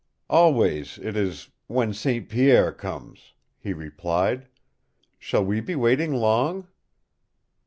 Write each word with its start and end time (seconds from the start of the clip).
"Always 0.31 0.97
it 0.97 1.15
is 1.15 1.49
'When 1.67 1.93
St. 1.93 2.27
Pierre 2.27 2.71
comes,'" 2.71 3.35
he 3.59 3.71
replied. 3.71 4.47
"Shall 5.19 5.45
we 5.45 5.61
be 5.61 5.75
waiting 5.75 6.15
long?" 6.15 6.67